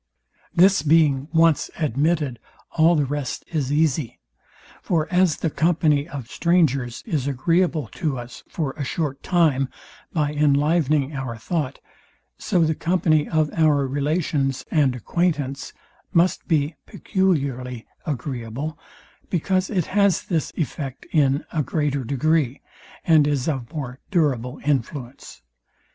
This 0.55 0.81
being 0.81 1.27
once 1.31 1.69
admitted, 1.77 2.39
all 2.71 2.95
the 2.95 3.05
rest 3.05 3.45
is 3.49 3.71
easy. 3.71 4.17
For 4.81 5.07
as 5.13 5.37
the 5.37 5.51
company 5.51 6.09
of 6.09 6.27
strangers 6.27 7.03
is 7.05 7.27
agreeable 7.27 7.85
to 8.01 8.17
us 8.17 8.43
for 8.49 8.71
a 8.71 8.83
short 8.83 9.21
time, 9.21 9.69
by 10.11 10.31
inlivening 10.33 11.13
our 11.15 11.37
thought; 11.37 11.77
so 12.39 12.61
the 12.63 12.73
company 12.73 13.29
of 13.29 13.51
our 13.53 13.85
relations 13.87 14.65
and 14.71 14.95
acquaintance 14.95 15.71
must 16.11 16.47
be 16.47 16.73
peculiarly 16.87 17.85
agreeable, 18.03 18.79
because 19.29 19.69
it 19.69 19.85
has 19.85 20.23
this 20.23 20.51
effect 20.55 21.05
in 21.11 21.45
a 21.53 21.61
greater 21.61 22.03
degree, 22.03 22.59
and 23.05 23.27
is 23.27 23.47
of 23.47 23.71
more 23.71 23.99
durable 24.09 24.59
influence. 24.65 25.43